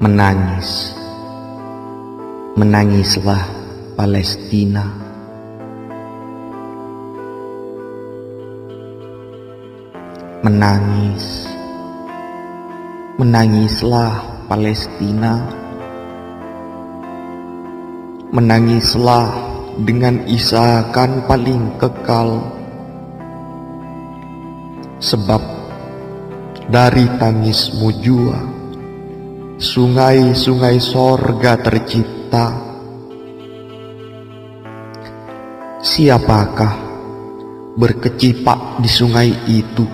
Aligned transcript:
menangis. 0.00 0.96
Menangislah 2.56 3.44
Palestina. 4.00 4.88
Menangis. 10.40 11.44
Menangislah 13.20 14.24
Palestina. 14.48 15.44
Menangislah 18.32 19.28
dengan 19.84 20.16
isakan 20.24 21.28
paling 21.28 21.76
kekal. 21.76 22.40
Sebab 24.96 25.44
dari 26.72 27.04
tangismu 27.20 27.92
jua 28.00 28.59
sungai-sungai 29.60 30.80
sorga 30.80 31.60
tercipta. 31.60 32.48
Siapakah 35.84 36.74
berkecipak 37.76 38.80
di 38.80 38.88
sungai 38.88 39.28
itu, 39.44 39.84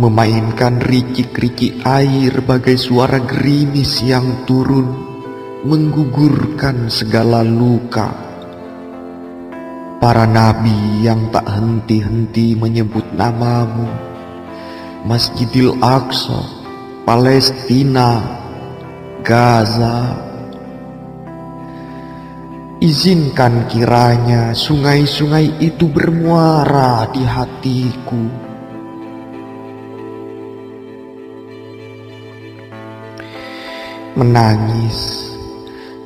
memainkan 0.00 0.80
ricik-ricik 0.80 1.84
air 1.84 2.32
bagai 2.48 2.80
suara 2.80 3.20
gerimis 3.20 4.00
yang 4.00 4.48
turun, 4.48 4.88
menggugurkan 5.68 6.88
segala 6.88 7.44
luka. 7.44 8.08
Para 10.00 10.24
nabi 10.24 11.04
yang 11.04 11.28
tak 11.28 11.44
henti-henti 11.44 12.56
menyebut 12.56 13.04
namamu, 13.12 13.84
Masjidil 15.04 15.76
Aqsa, 15.84 16.57
Palestina, 17.08 18.20
Gaza. 19.24 20.12
Izinkan 22.84 23.64
kiranya 23.64 24.52
sungai-sungai 24.52 25.56
itu 25.56 25.88
bermuara 25.88 27.08
di 27.08 27.24
hatiku. 27.24 28.28
Menangis, 34.12 35.32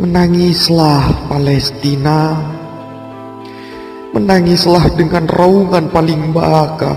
menangislah 0.00 1.12
Palestina. 1.28 2.40
Menangislah 4.16 4.88
dengan 4.96 5.28
raungan 5.28 5.92
paling 5.92 6.32
baka, 6.32 6.96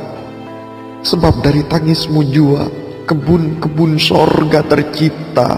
sebab 1.04 1.44
dari 1.44 1.68
tangismu 1.68 2.24
jua 2.32 2.79
kebun-kebun 3.10 3.98
sorga 3.98 4.62
tercipta. 4.62 5.58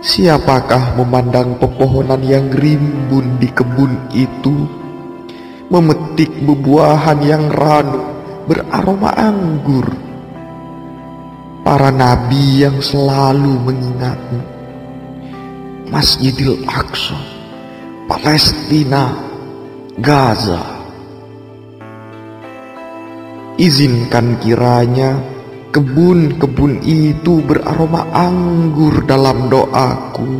Siapakah 0.00 0.96
memandang 0.96 1.60
pepohonan 1.60 2.24
yang 2.24 2.48
rimbun 2.48 3.36
di 3.36 3.52
kebun 3.52 3.92
itu, 4.16 4.64
memetik 5.68 6.32
bebuahan 6.40 7.20
yang 7.20 7.52
ranu 7.52 8.00
beraroma 8.48 9.12
anggur? 9.12 9.84
Para 11.60 11.92
nabi 11.92 12.64
yang 12.64 12.80
selalu 12.80 13.60
mengingatmu, 13.68 14.40
Masjidil 15.92 16.64
Aqsa, 16.64 17.20
Palestina, 18.08 19.12
Gaza. 20.00 20.64
Izinkan 23.58 24.38
kiranya 24.38 25.37
Kebun-kebun 25.68 26.80
itu 26.80 27.44
beraroma 27.44 28.08
anggur 28.16 29.04
dalam 29.04 29.52
doaku. 29.52 30.32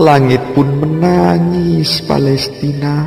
Langit 0.00 0.40
pun 0.56 0.68
menangis 0.80 2.00
Palestina, 2.08 3.04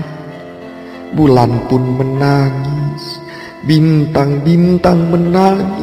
bulan 1.18 1.50
pun 1.66 1.82
menangis, 1.98 3.18
bintang-bintang 3.66 5.10
menangis. 5.10 5.81